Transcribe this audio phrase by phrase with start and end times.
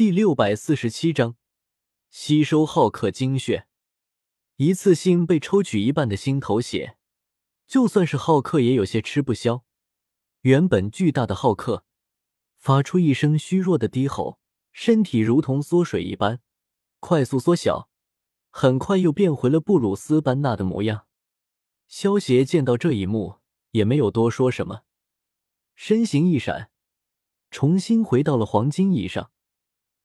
[0.00, 1.36] 第六百四十七章，
[2.08, 3.66] 吸收浩克精血。
[4.56, 6.96] 一次性被抽取一半的心头血，
[7.66, 9.62] 就算是浩克也有些吃不消。
[10.40, 11.84] 原本巨大的浩克
[12.56, 14.40] 发出一声虚弱的低吼，
[14.72, 16.40] 身体如同缩水一般
[17.00, 17.90] 快速缩小，
[18.48, 21.06] 很快又变回了布鲁斯·班纳的模样。
[21.88, 23.40] 萧协见到这一幕，
[23.72, 24.84] 也没有多说什么，
[25.74, 26.70] 身形一闪，
[27.50, 29.30] 重新回到了黄金椅上。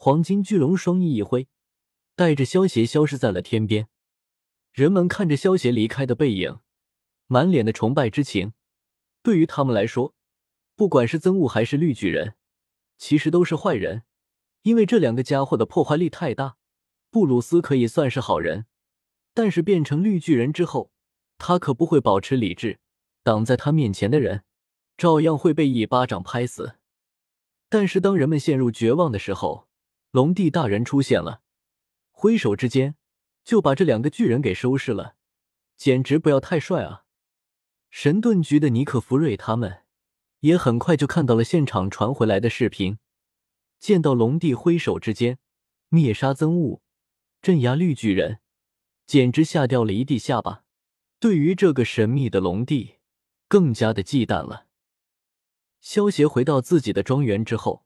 [0.00, 1.48] 黄金巨龙双翼一挥，
[2.14, 3.88] 带着萧协消失在了天边。
[4.72, 6.60] 人们看着萧协离开的背影，
[7.26, 8.52] 满脸的崇拜之情。
[9.24, 10.14] 对于他们来说，
[10.76, 12.34] 不管是憎恶还是绿巨人，
[12.96, 14.04] 其实都是坏人，
[14.62, 16.58] 因为这两个家伙的破坏力太大。
[17.10, 18.66] 布鲁斯可以算是好人，
[19.34, 20.92] 但是变成绿巨人之后，
[21.38, 22.78] 他可不会保持理智。
[23.24, 24.44] 挡在他面前的人，
[24.96, 26.76] 照样会被一巴掌拍死。
[27.68, 29.67] 但是当人们陷入绝望的时候，
[30.10, 31.42] 龙帝大人出现了，
[32.10, 32.96] 挥手之间
[33.44, 35.16] 就把这两个巨人给收拾了，
[35.76, 37.04] 简直不要太帅啊！
[37.90, 39.84] 神盾局的尼克弗瑞他们
[40.40, 42.98] 也很快就看到了现场传回来的视频，
[43.78, 45.38] 见到龙帝挥手之间
[45.90, 46.80] 灭杀憎恶、
[47.42, 48.40] 镇压绿巨人，
[49.06, 50.64] 简直吓掉了一地下巴。
[51.20, 52.96] 对于这个神秘的龙帝，
[53.46, 54.68] 更加的忌惮了。
[55.80, 57.84] 萧协回到自己的庄园之后。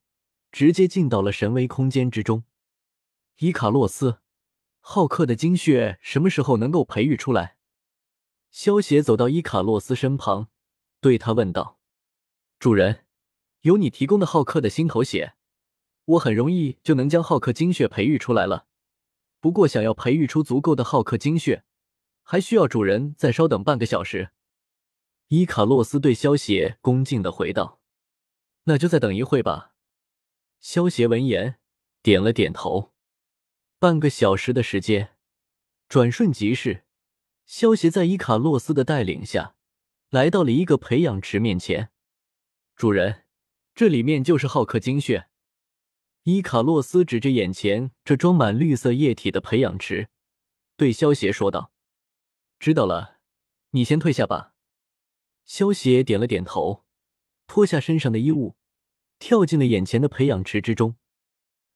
[0.53, 2.45] 直接进到了神威空间之中。
[3.39, 4.19] 伊卡洛斯，
[4.81, 7.57] 浩克的精血什么时候能够培育出来？
[8.51, 10.49] 萧协走到伊卡洛斯身旁，
[11.01, 11.81] 对他问道
[12.61, 13.07] ：“主人，
[13.63, 15.35] 有你提供的浩克的心头血，
[16.05, 18.67] 我很容易就能将浩克精血培育出来了。
[19.41, 21.65] 不过，想要培育出足够的浩克精血，
[22.23, 24.33] 还需要主人再稍等半个小时。”
[25.29, 27.81] 伊卡洛斯对萧协恭敬的回道
[28.65, 29.72] ：“那就再等一会吧。”
[30.63, 31.59] 萧协闻言
[32.03, 32.93] 点了点头。
[33.81, 35.17] 半个小时的时间
[35.89, 36.85] 转瞬即逝，
[37.45, 39.57] 萧协在伊卡洛斯的带领下
[40.09, 41.91] 来到了一个培养池面前。
[42.77, 43.25] 主人，
[43.75, 45.29] 这里面就是浩克精血。
[46.23, 50.11] 伊卡洛斯指着眼前这装满绿色液体的培养池，
[50.77, 51.73] 对萧协说道
[52.61, 53.19] ：“知道了，
[53.71, 54.55] 你先退下吧。”
[55.45, 56.85] 萧协点了点头，
[57.49, 58.55] 脱下身上的衣物。
[59.23, 60.97] 跳进了眼前的培养池之中。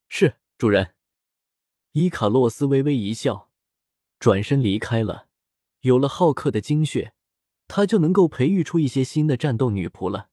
[0.09, 0.97] 是主人。
[1.93, 3.53] 伊卡洛斯微微一笑，
[4.19, 5.29] 转身离开了。
[5.83, 7.15] 有了浩克的精血，
[7.69, 10.31] 他就能够培育出一些新的战斗女仆了。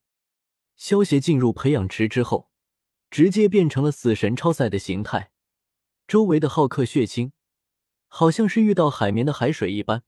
[0.76, 2.50] 萧协进入培养池之后，
[3.12, 5.32] 直接变成了死神超赛的形态。
[6.08, 7.32] 周围的浩克血清，
[8.08, 10.02] 好像是遇到海绵的海水一般，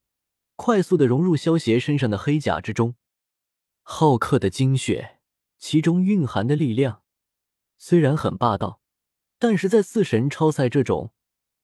[0.55, 2.95] 快速的融入萧协身上的黑甲之中。
[3.83, 5.14] 浩克的精血。
[5.57, 7.01] 其中蕴含的力量
[7.77, 8.81] 虽然很霸道，
[9.37, 11.11] 但是在四神超赛这种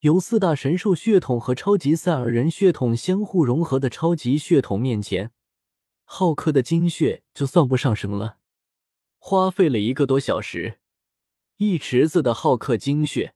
[0.00, 5.30] 由四大神兽血统和超级赛尔人血统相互融合的超级血统面前，
[6.04, 8.38] 浩克的精血就算不上什么了。
[9.18, 10.80] 花费了一个多小时，
[11.58, 13.34] 一池子的浩克精血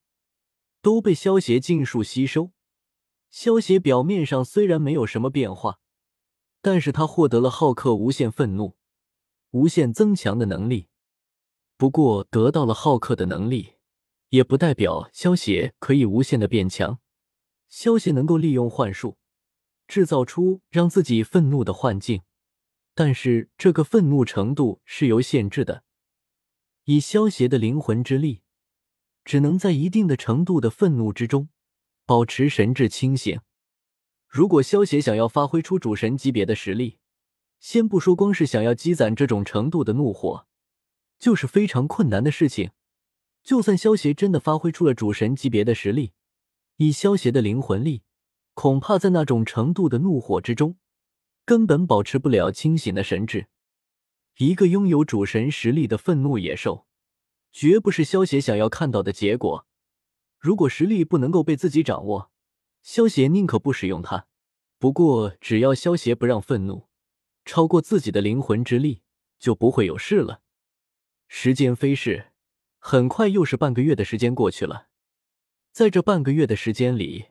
[0.83, 2.51] 都被萧协尽数吸收。
[3.31, 5.79] 萧协表面上虽然没有什么变化，
[6.61, 8.77] 但是他获得了浩克无限愤怒。
[9.57, 10.89] 无限增强的能力，
[11.79, 13.77] 不过得到了浩克的能力，
[14.29, 16.99] 也不代表萧协可以无限的变强。
[17.71, 19.17] 萧协能够利用幻术，
[19.89, 22.21] 制造出让自己愤怒的幻境，
[22.95, 25.85] 但是这个愤怒程度是有限制的。
[26.85, 28.43] 以萧协的灵魂之力，
[29.25, 31.49] 只能在一定的程度的愤怒之中
[32.05, 33.41] 保持神智清醒。
[34.29, 36.99] 如果萧协想要发挥出主神级别的实力，
[37.59, 40.47] 先不说，光是想要积攒这种程度的怒火，
[41.19, 42.71] 就是非常困难的事情。
[43.43, 46.13] 就算萧协真的发挥出了主神级别的实力，
[46.77, 48.03] 以萧协的灵魂力，
[48.55, 50.77] 恐怕在那种程度的怒火之中，
[51.45, 53.47] 根本保持不了清醒的神智。
[54.39, 56.87] 一个拥有主神实力的愤怒野兽，
[57.53, 59.67] 绝不是萧协想要看到的结果。
[60.39, 62.31] 如果实力不能够被自己掌握，
[62.83, 64.27] 萧协宁可不使用它。
[64.79, 66.86] 不过，只要萧协不让愤怒。
[67.47, 69.03] 超过自己的灵魂之力，
[69.39, 70.43] 就不会有事了。
[71.29, 72.33] 时间飞逝，
[72.79, 74.89] 很快又是半个月的时间过去了。
[75.73, 77.29] 在这半个月的时间里，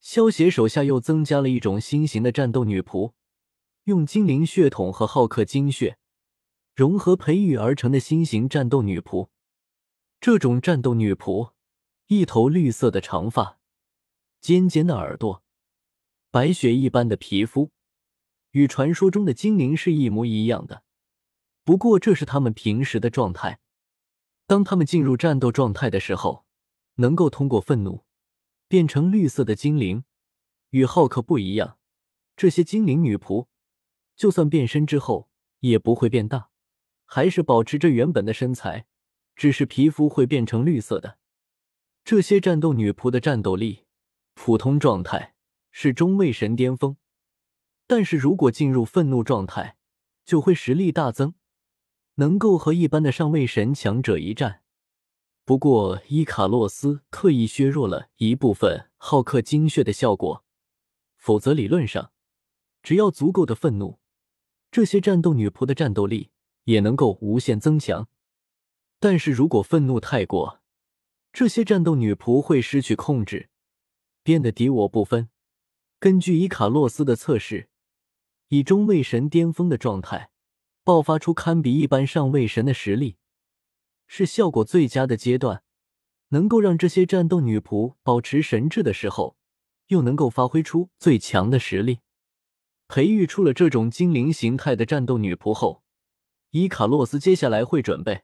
[0.00, 3.12] 萧协手下又增加了一种新型的战斗女仆，
[3.84, 5.98] 用精灵血统和浩克精血
[6.74, 9.28] 融合培育而成的新型战斗女仆。
[10.20, 11.52] 这种战斗女仆，
[12.06, 13.58] 一头绿色的长发，
[14.40, 15.42] 尖尖的耳朵，
[16.30, 17.70] 白雪一般的皮肤。
[18.58, 20.82] 与传说中的精灵是一模一样的，
[21.62, 23.60] 不过这是他们平时的状态。
[24.48, 26.44] 当他们进入战斗状态的时候，
[26.96, 28.04] 能够通过愤怒
[28.66, 30.02] 变成绿色的精灵。
[30.70, 31.78] 与浩克不一样，
[32.36, 33.46] 这些精灵女仆
[34.16, 36.50] 就算变身之后也不会变大，
[37.04, 38.86] 还是保持着原本的身材，
[39.36, 41.18] 只是皮肤会变成绿色的。
[42.04, 43.84] 这些战斗女仆的战斗力，
[44.34, 45.34] 普通状态
[45.70, 46.96] 是中位神巅峰，
[47.88, 49.76] 但是如果进入愤怒状态，
[50.24, 51.34] 就会实力大增，
[52.16, 54.62] 能够和一般的上位神强者一战。
[55.46, 60.44] 不过伊卡洛斯刻意削弱了一部分浩克精血的效果。
[61.16, 62.12] 否则，理论上，
[62.82, 63.98] 只要足够的愤怒，
[64.70, 66.30] 这些战斗女仆的战斗力
[66.64, 68.08] 也能够无限增强。
[69.00, 70.60] 但是如果愤怒太过，
[71.32, 73.48] 这些战斗女仆会失去控制，
[74.22, 75.30] 变得敌我不分。
[75.98, 77.70] 根据伊卡洛斯的测试，
[78.48, 80.30] 以中位神巅峰的状态
[80.84, 83.16] 爆发出堪比一般上位神的实力，
[84.06, 85.62] 是效果最佳的阶段，
[86.28, 89.36] 能够让这些战斗女仆保持神智的时候。
[89.88, 92.00] 又能够发挥出最强的实力，
[92.88, 95.82] 培育出了这种精灵形态的战斗女仆后，
[96.50, 98.20] 伊卡洛斯接下来会准备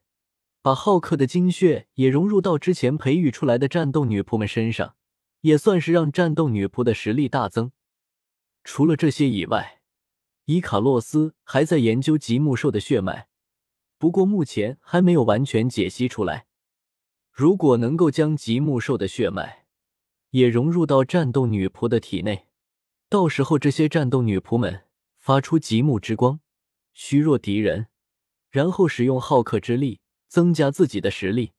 [0.61, 4.95] 把浩克的精血也融入到之前培育出来的战斗女仆们身上，
[5.41, 7.73] 也算是让战斗女仆的实力大增。
[8.63, 9.81] 除了这些以外，
[10.47, 13.29] 伊卡洛斯还在研究极木兽的血脉，
[13.97, 16.47] 不过目前还没有完全解析出来。
[17.33, 19.65] 如果能够将极木兽的血脉，
[20.31, 22.49] 也融入到战斗女仆的体内，
[23.09, 24.85] 到时候这些战斗女仆们
[25.17, 26.41] 发出极目之光，
[26.93, 27.87] 虚弱敌人，
[28.51, 31.53] 然后使用浩克之力增加自己的实力，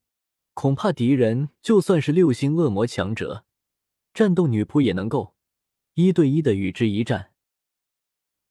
[0.54, 3.44] 恐怕敌人就算是六星恶魔强者，
[4.14, 5.34] 战斗女仆也能够
[5.94, 7.32] 一对一的与之一战。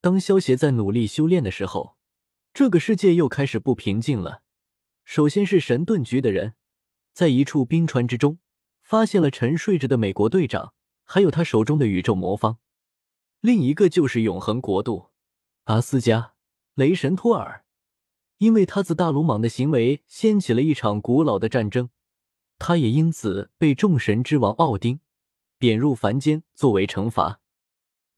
[0.06, 1.98] 当萧协在努力修炼的时候，
[2.54, 4.44] 这个世界又开始不平静了。
[5.04, 6.54] 首先是神盾局的人，
[7.12, 8.38] 在一处冰川之中。
[8.84, 10.76] 发现了沉睡着的美国队长，
[11.06, 12.60] 还有他手中的宇宙魔方。
[13.42, 15.10] 另一个就是永恒国度，
[15.64, 16.36] 阿斯加
[16.76, 17.66] 雷神托尔，
[18.38, 21.90] 因为他自大鲁莽的行为掀起了一场古老的战争，
[22.60, 25.00] 他也因此被众神之王奥丁
[25.58, 27.42] 贬入凡间作为惩罚。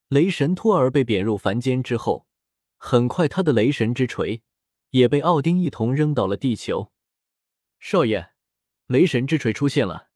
[0.10, 2.28] 雷神托尔被贬入凡间之后，
[2.78, 4.42] 很快他的雷神之锤
[4.92, 6.94] 也被奥丁一同扔到了地球。
[7.80, 8.32] 少爷，
[8.86, 10.10] 雷神之锤出现了。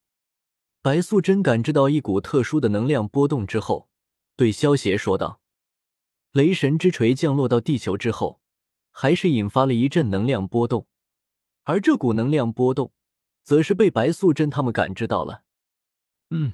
[0.81, 3.89] 白素贞感知到一股特殊的能量波动之后，
[4.37, 5.41] 对萧协说道
[6.31, 8.41] ：“雷神之锤降落到地球之后，
[8.91, 10.87] 还是引发了一阵能量波动，
[11.63, 12.93] 而这股能量波动，
[13.43, 15.43] 则是被白素贞他们感知到了。
[16.29, 16.53] 嗯，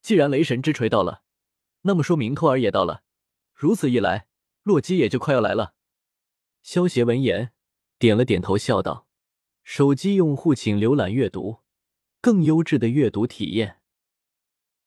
[0.00, 1.24] 既然雷神之锤到了，
[1.82, 3.02] 那么说明托儿也到了。
[3.54, 4.26] 如此一来，
[4.62, 5.74] 洛基也就快要来了。”
[6.62, 7.52] 萧协闻言
[7.98, 9.06] 点了点头，笑道
[9.64, 11.60] ：“手机用户请浏览阅读。”
[12.22, 13.79] 更优质的阅读体验。